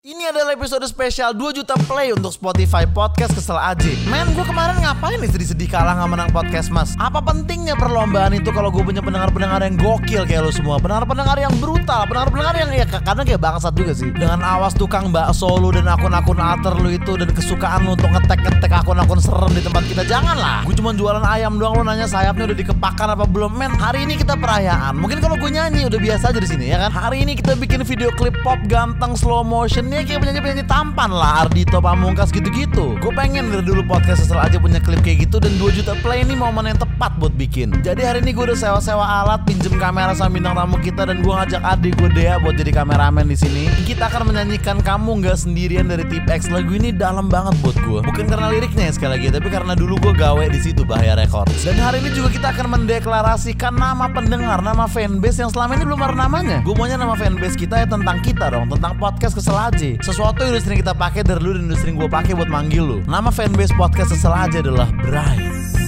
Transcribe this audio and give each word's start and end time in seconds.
Ini 0.00 0.32
adalah 0.32 0.56
episode 0.56 0.80
spesial 0.88 1.36
2 1.36 1.60
juta 1.60 1.76
play 1.84 2.08
untuk 2.08 2.32
Spotify 2.32 2.88
Podcast 2.88 3.36
Kesel 3.36 3.60
Aja. 3.60 3.92
Men, 4.08 4.32
gue 4.32 4.40
kemarin 4.48 4.80
ngapain 4.80 5.20
nih 5.20 5.28
sedih-sedih 5.28 5.68
kalah 5.68 5.92
nggak 5.92 6.08
menang 6.08 6.30
podcast 6.32 6.72
mas? 6.72 6.96
Apa 6.96 7.20
pentingnya 7.20 7.76
perlombaan 7.76 8.32
itu 8.32 8.48
kalau 8.48 8.72
gue 8.72 8.80
punya 8.80 9.04
pendengar-pendengar 9.04 9.60
yang 9.60 9.76
gokil 9.76 10.24
kayak 10.24 10.48
lo 10.48 10.48
semua? 10.56 10.80
Pendengar-pendengar 10.80 11.36
yang 11.36 11.52
brutal, 11.60 12.08
pendengar-pendengar 12.08 12.54
yang 12.56 12.70
ya 12.72 12.88
kadang 12.88 13.28
kayak 13.28 13.44
bangsat 13.44 13.76
juga 13.76 13.92
sih. 13.92 14.08
Dengan 14.08 14.40
awas 14.40 14.72
tukang 14.72 15.12
bakso 15.12 15.52
lu 15.60 15.68
dan 15.68 15.84
akun-akun 15.84 16.40
alter 16.40 16.80
lu 16.80 16.96
itu 16.96 17.20
Dan 17.20 17.28
kesukaan 17.36 17.84
lu 17.84 17.92
untuk 17.92 18.08
ngetek-ngetek 18.08 18.72
akun-akun 18.72 19.20
serem 19.20 19.52
di 19.52 19.60
tempat 19.60 19.84
kita. 19.84 20.08
Janganlah, 20.08 20.64
gue 20.64 20.80
cuma 20.80 20.96
jualan 20.96 21.20
ayam 21.28 21.60
doang 21.60 21.76
lu 21.76 21.84
nanya 21.84 22.08
sayapnya 22.08 22.48
udah 22.48 22.56
dikepakan 22.56 23.20
apa 23.20 23.28
belum? 23.28 23.52
Men, 23.52 23.76
hari 23.76 24.08
ini 24.08 24.16
kita 24.16 24.32
perayaan. 24.40 24.96
Mungkin 24.96 25.20
kalau 25.20 25.36
gue 25.36 25.52
nyanyi 25.52 25.84
udah 25.92 26.00
biasa 26.00 26.32
aja 26.32 26.40
di 26.40 26.48
sini 26.48 26.72
ya 26.72 26.88
kan? 26.88 26.88
Hari 26.88 27.20
ini 27.20 27.36
kita 27.36 27.52
bikin 27.52 27.84
video 27.84 28.08
klip 28.16 28.32
pop 28.40 28.56
ganteng 28.64 29.12
slow 29.12 29.44
motion 29.44 29.89
ini 29.90 30.06
kayak 30.06 30.22
penyanyi-penyanyi 30.22 30.64
tampan 30.70 31.10
lah 31.10 31.44
Ardito 31.46 31.82
Pamungkas 31.82 32.30
gitu-gitu. 32.30 32.94
Gue 33.02 33.10
pengen 33.10 33.50
dari 33.50 33.66
dulu 33.66 33.82
podcast 33.82 34.22
sesel 34.22 34.38
aja 34.38 34.62
punya 34.62 34.78
klip 34.78 35.02
kayak 35.02 35.26
gitu 35.26 35.42
Dan 35.42 35.58
2 35.58 35.66
juta 35.82 35.98
play 35.98 36.22
ini 36.22 36.38
momen 36.38 36.70
yang 36.70 36.78
tepat 36.78 37.18
buat 37.18 37.34
bikin. 37.34 37.74
Jadi 37.82 38.06
hari 38.06 38.22
ini 38.22 38.30
gue 38.30 38.46
udah 38.46 38.54
sewa-sewa 38.54 39.02
alat 39.02 39.42
Pinjem 39.50 39.74
kamera 39.82 40.14
sama 40.14 40.38
bintang 40.38 40.54
tamu 40.54 40.78
kita 40.78 41.10
Dan 41.10 41.26
gue 41.26 41.32
ngajak 41.34 41.58
adik 41.66 41.98
gue 41.98 42.06
Dea 42.14 42.38
buat 42.38 42.54
jadi 42.54 42.70
kameramen 42.70 43.26
di 43.26 43.34
sini. 43.34 43.66
Kita 43.82 44.06
akan 44.06 44.30
menyanyikan 44.30 44.78
Kamu 44.78 45.26
Gak 45.26 45.42
Sendirian 45.42 45.90
dari 45.90 46.06
Tip 46.06 46.22
X. 46.30 46.54
Lagu 46.54 46.70
ini 46.70 46.94
dalam 46.94 47.26
banget 47.26 47.58
buat 47.58 47.74
gue 47.82 48.00
Bukan 48.06 48.30
karena 48.30 48.46
liriknya 48.46 48.86
ya 48.86 48.92
sekali 48.94 49.18
lagi 49.18 49.34
Tapi 49.34 49.48
karena 49.50 49.74
dulu 49.74 49.98
gue 49.98 50.14
gawe 50.14 50.44
di 50.46 50.60
situ 50.62 50.86
Bahaya 50.86 51.18
Records. 51.18 51.66
Dan 51.66 51.82
hari 51.82 51.98
ini 51.98 52.14
juga 52.14 52.30
kita 52.30 52.54
akan 52.54 52.78
mendeklarasikan 52.78 53.74
nama 53.74 54.06
pendengar 54.06 54.62
Nama 54.62 54.86
fanbase 54.86 55.42
yang 55.42 55.50
selama 55.50 55.74
ini 55.74 55.82
belum 55.82 55.98
ada 55.98 56.14
namanya. 56.14 56.62
Gue 56.62 56.78
maunya 56.78 56.94
nama 56.94 57.18
fanbase 57.18 57.58
kita 57.58 57.82
ya 57.82 57.86
tentang 57.90 58.22
kita 58.22 58.54
dong 58.54 58.70
Tentang 58.70 58.94
podcast 58.94 59.34
kesel 59.34 59.58
aja 59.58 59.79
sesuatu 60.04 60.44
yang 60.44 60.52
udah 60.52 60.62
sering 60.62 60.80
kita 60.84 60.92
pakai 60.92 61.24
dari 61.24 61.40
dulu 61.40 61.56
dan 61.56 61.64
udah 61.72 61.80
sering 61.80 61.96
gue 61.96 62.08
pakai 62.08 62.32
buat 62.36 62.50
manggil 62.52 62.84
lu. 62.84 62.98
Nama 63.08 63.32
fanbase 63.32 63.72
podcast 63.74 64.12
sesel 64.12 64.36
aja 64.36 64.60
adalah 64.60 64.92
Bright. 65.00 65.79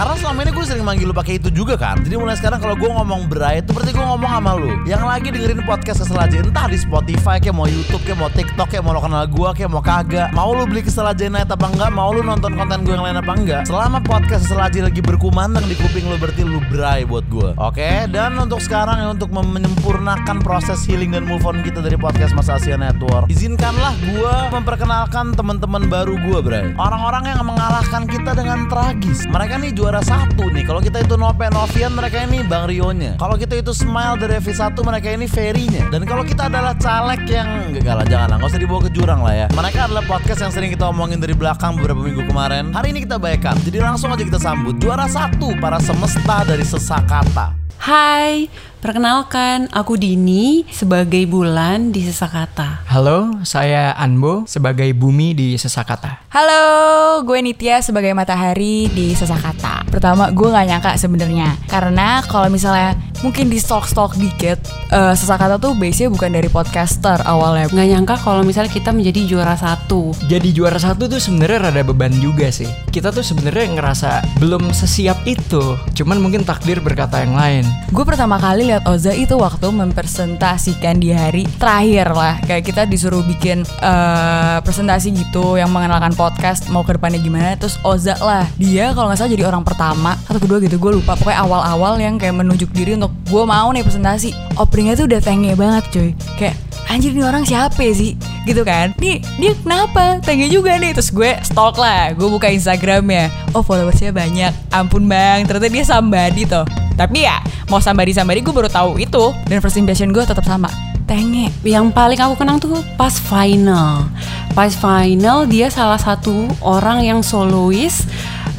Karena 0.00 0.16
selama 0.16 0.48
ini 0.48 0.52
gue 0.56 0.64
sering 0.64 0.80
manggil 0.80 1.12
lu 1.12 1.12
pakai 1.12 1.36
itu 1.36 1.52
juga 1.52 1.76
kan. 1.76 2.00
Jadi 2.00 2.16
mulai 2.16 2.32
sekarang 2.32 2.56
kalau 2.56 2.72
gue 2.72 2.88
ngomong 2.88 3.28
Bray 3.28 3.60
itu 3.60 3.76
berarti 3.76 3.92
gue 3.92 4.00
ngomong 4.00 4.32
sama 4.32 4.56
lu. 4.56 4.72
Yang 4.88 5.04
lagi 5.04 5.28
dengerin 5.28 5.60
podcast 5.68 6.00
kesel 6.00 6.16
aja 6.16 6.40
entah 6.40 6.72
di 6.72 6.80
Spotify 6.80 7.36
kayak 7.36 7.52
mau 7.52 7.68
YouTube 7.68 8.00
kayak 8.08 8.16
mau 8.16 8.32
TikTok 8.32 8.72
kayak 8.72 8.80
mau 8.80 8.96
lo 8.96 9.04
kenal 9.04 9.28
gue 9.28 9.50
kayak 9.60 9.68
mau 9.68 9.84
kagak. 9.84 10.32
Mau 10.32 10.56
lu 10.56 10.64
beli 10.64 10.88
kesel 10.88 11.04
aja 11.04 11.28
night 11.28 11.52
apa 11.52 11.68
enggak? 11.68 11.92
Mau 11.92 12.16
lu 12.16 12.24
nonton 12.24 12.56
konten 12.56 12.80
gue 12.80 12.96
yang 12.96 13.04
lain 13.04 13.20
apa 13.20 13.32
enggak? 13.36 13.62
Selama 13.68 14.00
podcast 14.00 14.48
kesel 14.48 14.56
aja 14.64 14.80
lagi 14.88 15.04
berkumandang 15.04 15.68
di 15.68 15.76
kuping 15.76 16.08
lu 16.08 16.16
berarti 16.16 16.48
lu 16.48 16.64
Bray 16.72 17.04
buat 17.04 17.28
gue. 17.28 17.52
Oke, 17.60 18.08
dan 18.08 18.40
untuk 18.40 18.64
sekarang 18.64 19.04
ya 19.04 19.12
untuk 19.12 19.28
menyempurnakan 19.28 20.40
proses 20.40 20.80
healing 20.88 21.12
dan 21.12 21.28
move 21.28 21.44
on 21.44 21.60
kita 21.60 21.84
dari 21.84 22.00
podcast 22.00 22.32
Mas 22.32 22.48
Asia 22.48 22.80
Network, 22.80 23.28
izinkanlah 23.28 23.92
gue 24.00 24.34
memperkenalkan 24.48 25.36
teman-teman 25.36 25.92
baru 25.92 26.16
gue, 26.16 26.40
Bray. 26.40 26.72
Orang-orang 26.80 27.36
yang 27.36 27.44
mengalahkan 27.44 28.08
kita 28.08 28.32
dengan 28.32 28.64
tragis. 28.72 29.28
Mereka 29.28 29.60
nih 29.60 29.76
juara 29.76 29.89
juara 29.90 30.06
satu 30.06 30.46
nih. 30.54 30.62
Kalau 30.70 30.78
kita 30.78 31.02
itu 31.02 31.18
Nope 31.18 31.50
Novian 31.50 31.90
mereka 31.90 32.22
ini 32.22 32.46
Bang 32.46 32.70
Rionya. 32.70 33.18
Kalau 33.18 33.34
kita 33.34 33.58
itu 33.58 33.74
Smile 33.74 34.14
dari 34.22 34.38
V1 34.38 34.78
mereka 34.86 35.10
ini 35.10 35.26
Ferry-nya. 35.26 35.90
Dan 35.90 36.06
kalau 36.06 36.22
kita 36.22 36.46
adalah 36.46 36.78
caleg 36.78 37.26
yang 37.26 37.74
enggak 37.74 37.98
lah 37.98 38.06
jangan 38.06 38.28
lah, 38.30 38.36
nggak 38.38 38.54
usah 38.54 38.62
dibawa 38.62 38.86
ke 38.86 38.90
jurang 38.94 39.18
lah 39.26 39.34
ya. 39.34 39.46
Mereka 39.50 39.90
adalah 39.90 40.06
podcast 40.06 40.46
yang 40.46 40.54
sering 40.54 40.70
kita 40.70 40.86
omongin 40.86 41.18
dari 41.18 41.34
belakang 41.34 41.74
beberapa 41.74 42.06
minggu 42.06 42.22
kemarin. 42.22 42.70
Hari 42.70 42.94
ini 42.94 43.02
kita 43.02 43.18
baikkan. 43.18 43.58
Jadi 43.66 43.82
langsung 43.82 44.14
aja 44.14 44.22
kita 44.22 44.38
sambut 44.38 44.78
juara 44.78 45.10
satu 45.10 45.58
para 45.58 45.82
semesta 45.82 46.46
dari 46.46 46.62
Sesakata. 46.62 47.59
Hai, 47.80 48.52
Perkenalkan, 48.80 49.68
aku 49.72 49.96
Dini 49.96 50.68
sebagai 50.72 51.20
Bulan 51.28 51.92
di 51.92 52.00
Sesakata. 52.00 52.84
Halo, 52.88 53.40
saya 53.44 53.92
Anbo 53.92 54.48
sebagai 54.48 54.88
Bumi 54.96 55.36
di 55.36 55.56
Sesakata. 55.60 56.24
Halo, 56.32 57.20
gue 57.24 57.40
Nitya 57.44 57.84
sebagai 57.84 58.16
Matahari 58.16 58.88
di 58.92 59.12
Sesakata. 59.12 59.84
Pertama, 59.88 60.32
gue 60.32 60.48
gak 60.48 60.64
nyangka 60.64 60.92
sebenarnya 60.96 61.56
karena 61.68 62.24
kalau 62.24 62.52
misalnya 62.52 62.96
mungkin 63.20 63.52
di 63.52 63.60
stalk-stalk 63.60 64.16
dikit, 64.16 64.60
uh, 64.92 65.12
Sesakata 65.12 65.60
tuh 65.60 65.76
base-nya 65.76 66.08
bukan 66.08 66.32
dari 66.32 66.48
podcaster 66.48 67.20
awalnya. 67.28 67.68
Gak 67.70 67.88
nyangka 67.88 68.14
kalau 68.20 68.42
misalnya 68.42 68.72
kita 68.72 68.90
menjadi 68.90 69.26
juara 69.28 69.54
satu. 69.54 70.16
Jadi 70.26 70.56
juara 70.56 70.80
satu 70.80 71.06
tuh 71.06 71.20
sebenarnya 71.20 71.70
rada 71.70 71.82
beban 71.84 72.12
juga 72.18 72.48
sih. 72.48 72.68
Kita 72.88 73.12
tuh 73.12 73.22
sebenarnya 73.22 73.76
ngerasa 73.76 74.40
belum 74.40 74.72
sesiap 74.72 75.24
itu. 75.28 75.76
Cuman 75.96 76.18
mungkin 76.18 76.42
takdir 76.42 76.80
berkata 76.80 77.20
yang 77.20 77.36
lain. 77.36 77.64
Gue 77.92 78.06
pertama 78.08 78.40
kali 78.40 78.72
lihat 78.72 78.86
Oza 78.88 79.12
itu 79.12 79.36
waktu 79.36 79.66
mempresentasikan 79.70 80.96
di 81.00 81.10
hari 81.10 81.44
terakhir 81.58 82.12
lah 82.12 82.34
kayak 82.44 82.64
kita 82.66 82.82
disuruh 82.86 83.22
bikin 83.26 83.66
uh, 83.82 84.58
presentasi 84.62 85.12
gitu 85.12 85.58
yang 85.58 85.70
mengenalkan 85.74 86.14
podcast 86.14 86.68
mau 86.70 86.86
ke 86.86 86.96
depannya 86.96 87.18
gimana 87.18 87.58
terus 87.58 87.76
Oza 87.82 88.14
lah 88.20 88.46
dia 88.56 88.94
kalau 88.94 89.10
nggak 89.10 89.18
salah 89.18 89.32
jadi 89.32 89.44
orang 89.48 89.64
pertama 89.66 90.14
atau 90.28 90.38
kedua 90.38 90.62
gitu 90.62 90.78
gue 90.78 91.02
lupa 91.02 91.18
pokoknya 91.18 91.40
awal-awal 91.42 91.98
yang 91.98 92.16
kayak 92.16 92.36
menunjuk 92.36 92.70
diri 92.70 92.94
untuk 92.94 93.09
gue 93.30 93.44
mau 93.46 93.70
nih 93.70 93.86
presentasi 93.86 94.34
openingnya 94.58 94.94
tuh 94.98 95.06
udah 95.06 95.20
tenge 95.22 95.52
banget 95.54 95.84
cuy. 95.94 96.10
Kayak 96.38 96.56
anjir 96.90 97.14
ini 97.14 97.22
orang 97.22 97.46
siapa 97.46 97.78
sih? 97.94 98.18
Gitu 98.44 98.62
kan. 98.66 98.92
Nih 98.98 99.22
dia 99.38 99.52
kenapa? 99.54 100.18
Tanya 100.24 100.50
juga 100.50 100.74
nih. 100.76 100.96
Terus 100.96 101.14
gue 101.14 101.30
stalk 101.46 101.78
lah 101.78 102.10
gue 102.16 102.26
buka 102.26 102.50
instagramnya. 102.50 103.30
Oh 103.54 103.62
followersnya 103.62 104.10
banyak. 104.10 104.50
Ampun 104.74 105.06
bang. 105.06 105.46
Ternyata 105.46 105.70
dia 105.70 105.84
somebody 105.86 106.44
tuh 106.46 106.66
tapi 107.00 107.24
ya 107.24 107.40
mau 107.72 107.80
somebody 107.80 108.12
somebody 108.12 108.44
gue 108.44 108.52
baru 108.52 108.68
tahu 108.68 109.00
itu. 109.00 109.32
Dan 109.48 109.64
first 109.64 109.80
impression 109.80 110.12
gue 110.12 110.20
tetap 110.20 110.44
sama. 110.44 110.68
Tenge 111.08 111.48
yang 111.64 111.88
paling 111.88 112.20
aku 112.20 112.44
kenang 112.44 112.60
tuh 112.60 112.76
pas 113.00 113.16
final. 113.16 114.04
Pas 114.52 114.76
final 114.76 115.48
dia 115.48 115.72
salah 115.72 115.96
satu 115.96 116.44
orang 116.60 117.08
yang 117.08 117.24
solois 117.24 118.04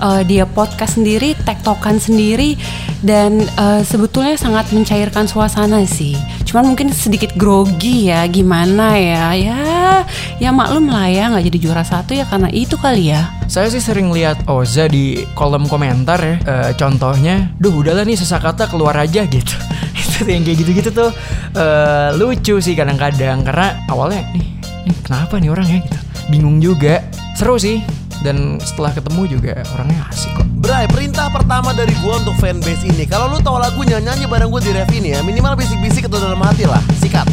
uh, 0.01 0.25
dia 0.25 0.49
podcast 0.49 0.97
sendiri 0.97 1.37
tektokan 1.45 2.01
sendiri 2.01 2.57
dan 3.01 3.43
uh, 3.57 3.81
sebetulnya 3.81 4.37
sangat 4.37 4.69
mencairkan 4.73 5.25
suasana 5.25 5.83
sih 5.85 6.13
cuman 6.45 6.73
mungkin 6.73 6.93
sedikit 6.93 7.33
grogi 7.35 8.09
ya 8.13 8.25
gimana 8.29 8.97
ya 8.97 9.33
ya 9.33 9.61
ya 10.37 10.49
maklum 10.53 10.89
lah 10.89 11.09
ya 11.09 11.29
nggak 11.33 11.45
jadi 11.49 11.57
juara 11.57 11.83
satu 11.85 12.13
ya 12.13 12.25
karena 12.29 12.49
itu 12.53 12.77
kali 12.77 13.13
ya 13.13 13.41
saya 13.51 13.67
sih 13.67 13.83
sering 13.83 14.15
lihat 14.15 14.47
Oza 14.47 14.87
di 14.87 15.27
kolom 15.35 15.67
komentar 15.67 16.23
ya. 16.23 16.35
E, 16.39 16.55
contohnya, 16.79 17.51
duh 17.59 17.83
udahlah 17.83 18.07
nih 18.07 18.15
sesakata 18.15 18.63
keluar 18.71 18.95
aja 18.95 19.27
gitu. 19.35 19.55
itu 19.91 20.23
yang 20.23 20.47
kayak 20.47 20.63
gitu-gitu 20.63 20.89
tuh 20.95 21.11
e, 21.51 21.65
lucu 22.15 22.63
sih 22.63 22.79
kadang-kadang 22.79 23.43
karena 23.43 23.75
awalnya 23.91 24.23
nih, 24.31 24.55
nih 24.87 24.97
kenapa 25.03 25.35
nih 25.35 25.51
orang 25.51 25.67
ya 25.67 25.77
gitu. 25.83 25.99
Bingung 26.31 26.63
juga. 26.63 27.03
Seru 27.35 27.59
sih. 27.59 27.83
Dan 28.23 28.55
setelah 28.63 28.95
ketemu 28.95 29.21
juga 29.27 29.51
orangnya 29.75 30.07
asik 30.07 30.31
kok. 30.31 30.50
Bray, 30.81 30.89
perintah 31.05 31.29
pertama 31.29 31.77
dari 31.77 31.93
gua 32.01 32.17
untuk 32.17 32.33
fanbase 32.41 32.89
ini. 32.89 33.05
Kalau 33.05 33.29
lu 33.29 33.37
tahu 33.37 33.61
lagunya 33.61 34.01
nyanyi 34.01 34.25
bareng 34.25 34.49
gua 34.49 34.57
di 34.57 34.73
ref 34.73 34.89
ini 34.89 35.13
ya, 35.13 35.21
minimal 35.21 35.53
bisik-bisik 35.53 36.09
atau 36.09 36.17
dalam 36.17 36.41
hati 36.41 36.65
lah. 36.65 36.81
Sikat. 36.97 37.29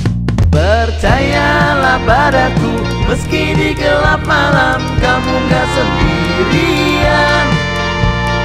Percayalah 0.52 1.96
padaku 2.04 2.76
Meski 3.08 3.56
di 3.56 3.72
gelap 3.76 4.20
malam 4.28 4.80
Kamu 5.00 5.34
gak 5.48 5.66
sendirian 5.76 7.46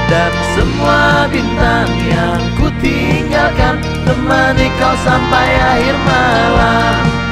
Dan 0.08 0.32
semua 0.52 1.28
bintang 1.32 1.88
yang 2.04 2.40
ku 2.60 2.68
tinggalkan 2.80 3.80
Temani 4.04 4.68
kau 4.80 4.94
sampai 5.00 5.48
akhir 5.64 5.96
malam 6.04 7.23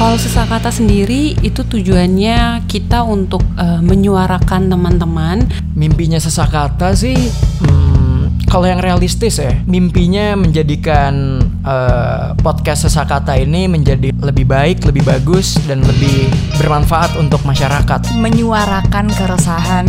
Kalau 0.00 0.16
sesakata 0.16 0.72
sendiri 0.72 1.36
itu 1.44 1.60
tujuannya 1.60 2.64
kita 2.64 3.04
untuk 3.04 3.44
uh, 3.60 3.84
menyuarakan 3.84 4.72
teman-teman. 4.72 5.44
Mimpinya 5.76 6.16
sesakata 6.16 6.96
sih, 6.96 7.12
hmm, 7.12 8.48
kalau 8.48 8.64
yang 8.64 8.80
realistis 8.80 9.36
ya, 9.36 9.52
mimpinya 9.68 10.40
menjadikan 10.40 11.44
uh, 11.68 12.32
podcast 12.40 12.88
sesakata 12.88 13.36
ini 13.36 13.68
menjadi 13.68 14.08
lebih 14.24 14.48
baik, 14.48 14.88
lebih 14.88 15.04
bagus, 15.04 15.60
dan 15.68 15.84
lebih 15.84 16.32
bermanfaat 16.56 17.20
untuk 17.20 17.44
masyarakat. 17.44 18.16
Menyuarakan 18.16 19.12
keresahan 19.12 19.84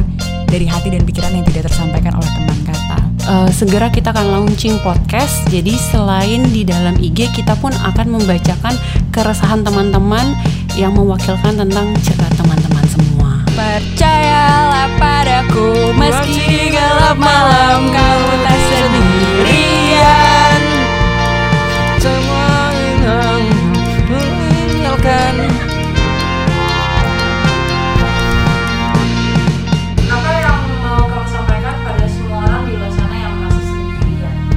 dari 0.52 0.68
hati 0.68 0.92
dan 0.92 1.08
pikiran 1.08 1.40
yang 1.40 1.48
tidak 1.48 1.72
tersampaikan 1.72 2.20
oleh 2.20 2.32
teman 2.36 2.60
kata 2.68 3.11
uh, 3.28 3.50
segera 3.52 3.92
kita 3.92 4.14
akan 4.16 4.32
launching 4.32 4.78
podcast. 4.82 5.44
Jadi 5.50 5.76
selain 5.78 6.48
di 6.50 6.66
dalam 6.66 6.98
IG 6.98 7.34
kita 7.36 7.58
pun 7.60 7.74
akan 7.74 8.18
membacakan 8.18 8.74
keresahan 9.12 9.62
teman-teman 9.62 10.34
yang 10.80 10.96
mewakilkan 10.96 11.58
tentang 11.60 11.92
cerita 12.02 12.30
teman-teman 12.40 12.86
semua. 12.88 13.32
Percayalah 13.52 14.90
padaku 14.96 15.92
Meski 16.00 16.72
gelap 16.72 17.20
malam 17.20 17.92
Kamu 17.92 18.32
tak 18.48 18.60
sendirian 18.72 20.31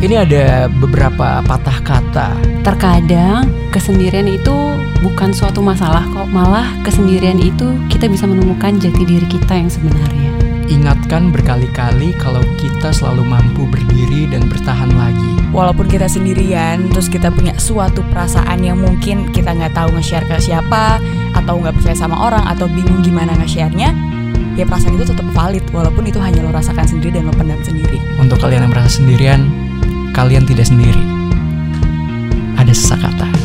Ini 0.04 0.20
ada 0.20 0.68
beberapa 0.68 1.40
patah 1.48 1.80
kata. 1.80 2.36
Terkadang 2.60 3.48
kesendirian 3.72 4.28
itu 4.28 4.52
bukan 5.00 5.32
suatu 5.32 5.64
masalah 5.64 6.04
kok, 6.12 6.28
malah 6.28 6.76
kesendirian 6.84 7.40
itu 7.40 7.72
kita 7.88 8.12
bisa 8.12 8.28
menemukan 8.28 8.76
jati 8.76 9.00
diri 9.00 9.24
kita 9.24 9.56
yang 9.56 9.72
sebenarnya. 9.72 10.28
Ingatkan 10.68 11.32
berkali-kali 11.32 12.12
kalau 12.20 12.44
kita 12.60 12.92
selalu 12.92 13.24
mampu 13.24 13.64
berdiri 13.64 14.28
dan 14.28 14.44
bertahan 14.44 14.92
lagi. 14.92 15.40
Walaupun 15.56 15.88
kita 15.88 16.04
sendirian 16.04 16.92
Terus 16.92 17.08
kita 17.08 17.32
punya 17.32 17.56
suatu 17.56 18.02
perasaan 18.10 18.58
yang 18.58 18.74
mungkin 18.74 19.30
Kita 19.30 19.54
nggak 19.54 19.70
tahu 19.70 19.94
nge-share 19.94 20.26
ke 20.26 20.34
siapa 20.42 20.98
Atau 21.30 21.62
nggak 21.62 21.78
percaya 21.78 21.94
sama 21.94 22.26
orang 22.26 22.42
Atau 22.50 22.66
bingung 22.66 23.06
gimana 23.06 23.38
nge-share-nya 23.38 23.94
Ya 24.58 24.66
perasaan 24.66 24.98
itu 24.98 25.14
tetap 25.14 25.22
valid 25.30 25.62
Walaupun 25.70 26.10
itu 26.10 26.18
hanya 26.18 26.42
lo 26.42 26.50
rasakan 26.50 26.82
sendiri 26.82 27.22
dan 27.22 27.30
lo 27.30 27.34
pendam 27.38 27.62
sendiri. 27.62 28.02
Untuk 28.18 28.42
kalian 28.42 28.66
yang 28.66 28.72
merasa 28.74 28.98
sendirian, 28.98 29.46
kalian 30.14 30.46
tidak 30.46 30.70
sendiri. 30.70 31.02
Ada 32.54 32.70
sesak 32.70 33.02
kata 33.02 33.43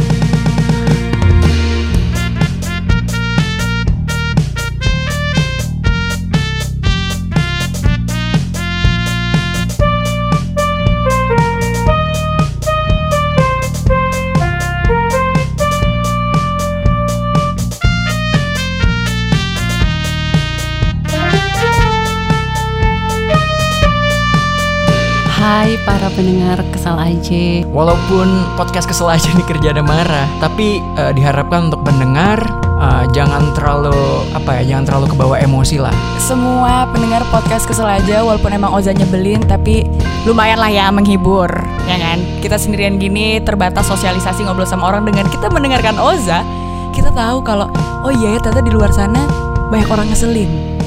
Hai 25.49 25.81
para 25.81 26.13
pendengar 26.13 26.61
kesal 26.69 26.93
aja. 27.01 27.65
Walaupun 27.73 28.53
podcast 28.53 28.85
kesel 28.85 29.09
aja 29.09 29.33
nih 29.33 29.41
kerja 29.49 29.73
ada 29.73 29.81
marah, 29.81 30.29
tapi 30.37 30.77
eh, 30.77 31.09
diharapkan 31.17 31.73
untuk 31.73 31.81
pendengar 31.81 32.37
eh, 32.77 33.09
jangan 33.17 33.49
terlalu 33.57 33.97
apa 34.37 34.61
ya, 34.61 34.77
jangan 34.77 34.85
terlalu 34.85 35.05
kebawa 35.09 35.41
emosi 35.41 35.81
lah. 35.81 35.89
Semua 36.21 36.85
pendengar 36.93 37.25
podcast 37.33 37.65
kesel 37.65 37.89
aja 37.89 38.21
Walaupun 38.21 38.53
emang 38.53 38.77
Oza 38.77 38.93
nyebelin 38.93 39.41
Tapi 39.49 39.89
lumayan 40.29 40.61
lah 40.61 40.69
ya 40.69 40.93
menghibur 40.93 41.49
Ya 41.89 41.97
kan 41.97 42.21
Kita 42.45 42.61
sendirian 42.61 43.01
gini 43.01 43.41
terbatas 43.41 43.89
sosialisasi 43.89 44.45
ngobrol 44.45 44.69
sama 44.69 44.93
orang 44.93 45.09
Dengan 45.09 45.25
kita 45.33 45.49
mendengarkan 45.49 45.97
Oza 45.97 46.45
Kita 46.93 47.09
tahu 47.09 47.41
kalau 47.41 47.65
Oh 48.05 48.13
iya 48.13 48.37
ya 48.37 48.39
ternyata 48.45 48.61
di 48.61 48.69
luar 48.69 48.93
sana 48.93 49.25
Banyak 49.73 49.89
orang 49.89 50.13
ngeselin 50.13 50.78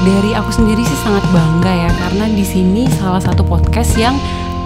Dari 0.00 0.32
aku 0.32 0.48
sendiri 0.48 0.80
sih 0.80 0.98
sangat 1.04 1.20
bangga 1.28 1.68
ya 1.68 1.90
karena 1.92 2.24
di 2.32 2.40
sini 2.40 2.88
salah 2.96 3.20
satu 3.20 3.44
podcast 3.44 3.92
yang 4.00 4.16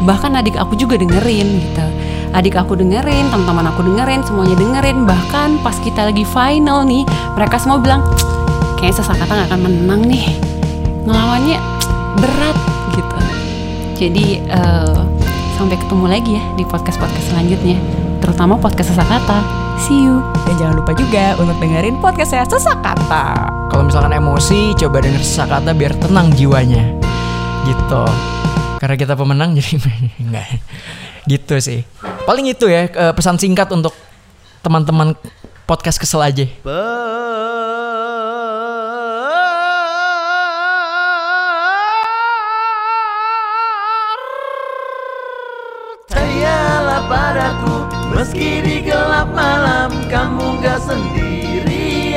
bahkan 0.07 0.31
adik 0.39 0.55
aku 0.55 0.79
juga 0.79 0.95
dengerin 0.95 1.59
gitu. 1.59 1.87
Adik 2.35 2.55
aku 2.59 2.75
dengerin, 2.75 3.31
teman-teman 3.31 3.71
aku 3.71 3.83
dengerin, 3.83 4.23
semuanya 4.27 4.55
dengerin. 4.59 5.07
Bahkan 5.07 5.63
pas 5.63 5.75
kita 5.83 6.11
lagi 6.11 6.23
final 6.27 6.83
nih, 6.87 7.07
mereka 7.35 7.59
semua 7.63 7.79
bilang, 7.79 8.03
"Cek, 8.15 8.31
kayaknya 8.79 8.97
sesakata 8.99 9.31
nggak 9.35 9.49
akan 9.55 9.61
menang 9.67 10.03
nih. 10.07 10.25
Ngelawannya 11.07 11.59
berat 12.19 12.59
gitu. 12.95 13.19
Jadi 13.95 14.27
eh, 14.43 14.99
sampai 15.59 15.77
ketemu 15.79 16.05
lagi 16.11 16.31
ya 16.39 16.45
di 16.59 16.63
podcast-podcast 16.67 17.27
selanjutnya, 17.35 17.79
terutama 18.23 18.59
podcast 18.59 18.95
sesakata. 18.95 19.64
See 19.83 20.07
you. 20.07 20.23
Dan 20.47 20.55
jangan 20.61 20.75
lupa 20.79 20.93
juga 20.95 21.35
untuk 21.41 21.57
dengerin 21.59 21.99
podcast 21.99 22.31
saya 22.37 22.45
Sesak 22.47 22.79
Kata 22.85 23.51
Kalau 23.73 23.83
misalkan 23.83 24.15
emosi, 24.15 24.77
coba 24.79 25.03
denger 25.03 25.19
sesak 25.25 25.51
kata 25.51 25.75
biar 25.75 25.91
tenang 25.99 26.31
jiwanya. 26.39 26.95
Gitu. 27.67 28.05
Karena 28.79 28.95
kita 28.95 29.19
pemenang 29.19 29.55
jadi 29.59 29.81
enggak. 30.23 30.63
Gitu 31.27 31.55
sih. 31.59 31.81
Paling 32.29 32.47
itu 32.47 32.71
ya 32.71 32.87
eh, 32.87 33.13
pesan 33.17 33.41
singkat 33.41 33.67
untuk 33.75 33.97
teman-teman 34.63 35.19
podcast 35.67 35.99
kesel 35.99 36.23
aja. 36.23 36.47
Percayalah 46.07 47.03
padaku 47.11 47.94
Meski 48.25 48.65
di 48.65 48.81
gelap 48.81 49.37
malam 49.37 49.93
Kamu 50.09 50.57
gak 50.65 50.81
sendirian. 50.81 52.17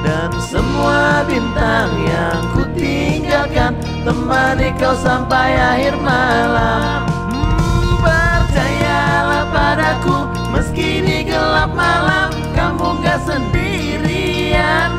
Dan 0.00 0.32
semua 0.40 1.20
bintang 1.28 1.92
yang 2.08 2.40
ku 2.56 2.64
tinggalkan 2.72 3.76
Temani 4.08 4.72
kau 4.80 4.96
sampai 4.96 5.52
akhir 5.52 6.00
malam. 6.00 7.04
Hmm, 7.28 8.00
Percayalah 8.00 9.52
padaku 9.52 10.32
Meski 10.48 11.04
di 11.04 11.28
gelap 11.28 11.68
malam 11.76 12.32
Kamu 12.56 13.04
gak 13.04 13.20
sendirian. 13.20 14.96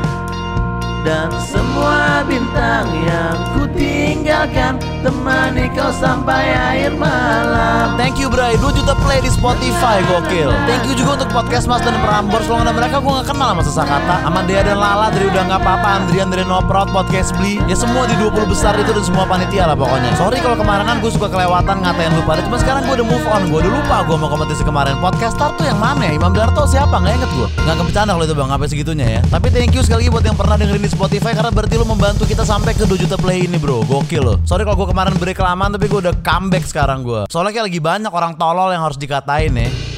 Dan 1.01 1.33
semua 1.41 2.21
bintang 2.29 2.85
yang 3.01 3.33
ku 3.57 3.65
tinggalkan 3.73 4.77
Temani 5.05 5.69
kau 5.77 5.93
sampai 5.93 6.49
akhir 6.57 6.97
malam. 6.97 7.93
Thank 7.93 8.17
you 8.17 8.25
Bray, 8.25 8.57
2 8.57 8.73
juta 8.73 8.97
play 9.05 9.21
di 9.21 9.29
Spotify, 9.29 10.01
gokil. 10.09 10.49
Thank 10.65 10.89
you 10.89 10.97
juga 10.97 11.21
untuk 11.21 11.29
podcast 11.29 11.69
Mas 11.69 11.85
dan 11.85 11.93
Prambors 12.01 12.49
Kalau 12.49 12.65
nggak 12.65 12.73
ada 12.73 12.73
mereka 12.73 12.97
gue 13.05 13.13
gak 13.21 13.29
kenal 13.29 13.53
sama 13.53 13.61
Sesakata. 13.61 14.25
Sama 14.25 14.41
Dea 14.49 14.65
dan 14.65 14.81
Lala 14.81 15.13
dari 15.13 15.29
Udah 15.29 15.45
Gak 15.45 15.61
Apa-apa. 15.61 16.01
Andrian 16.01 16.33
dari 16.33 16.41
No 16.49 16.57
Proud, 16.65 16.89
Podcast 16.89 17.37
Beli 17.37 17.61
Ya 17.69 17.77
semua 17.77 18.09
di 18.09 18.17
20 18.17 18.49
besar 18.49 18.73
itu 18.81 18.89
dan 18.97 19.05
semua 19.05 19.29
panitia 19.29 19.69
lah 19.69 19.77
pokoknya. 19.77 20.09
Sorry 20.17 20.41
kalau 20.41 20.57
kemarinan 20.57 20.97
gue 20.97 21.11
suka 21.13 21.29
kelewatan 21.29 21.85
ngatain 21.85 22.13
lupa. 22.17 22.41
Cuma 22.41 22.57
sekarang 22.57 22.89
gue 22.89 22.97
udah 22.97 23.05
move 23.05 23.27
on. 23.29 23.41
Gue 23.53 23.59
udah 23.61 23.73
lupa 23.77 23.97
gue 24.09 24.17
mau 24.17 24.29
kompetisi 24.33 24.65
kemarin. 24.65 24.97
Podcast 24.97 25.37
Star 25.37 25.53
tuh 25.53 25.69
yang 25.69 25.77
mana 25.77 26.09
ya? 26.09 26.17
Imam 26.17 26.33
Darto 26.33 26.65
siapa? 26.65 26.97
Gak 26.97 27.13
inget 27.13 27.29
gue 27.29 27.47
Gak 27.61 27.77
kebercanda 27.77 28.17
kalau 28.17 28.25
itu 28.25 28.33
bang, 28.33 28.49
sampai 28.49 28.67
segitunya 28.73 29.07
ya. 29.17 29.21
Tapi 29.29 29.53
thank 29.53 29.77
you 29.77 29.85
sekali 29.85 30.09
lagi 30.09 30.17
buat 30.17 30.25
yang 30.25 30.37
pernah 30.41 30.57
dengerin 30.57 30.81
di 30.81 30.89
Spotify 30.89 31.37
Karena 31.37 31.53
berarti 31.53 31.77
lu 31.77 31.85
membantu 31.85 32.25
kita 32.25 32.41
sampai 32.41 32.73
ke 32.73 32.89
2 32.89 32.97
juta 32.97 33.13
play 33.21 33.45
ini 33.45 33.61
bro. 33.61 33.85
Gokil 33.85 34.25
loh. 34.25 34.41
Sorry 34.49 34.65
kalau 34.65 34.81
gue 34.81 34.94
kemarin 34.95 35.19
break 35.19 35.35
kelamaan 35.35 35.75
Tapi 35.75 35.91
gue 35.91 35.99
udah 36.07 36.15
comeback 36.23 36.63
sekarang 36.63 37.03
gue 37.03 37.27
Soalnya 37.27 37.51
kayak 37.51 37.67
lagi 37.67 37.81
banyak 37.83 38.13
orang 38.15 38.39
tolol 38.39 38.71
yang 38.71 38.79
harus 38.87 38.95
dikatain 38.95 39.51
ya 39.51 39.94